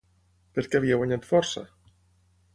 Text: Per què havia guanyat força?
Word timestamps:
Per 0.55 0.63
què 0.71 0.79
havia 0.79 0.97
guanyat 1.03 1.29
força? 1.33 1.65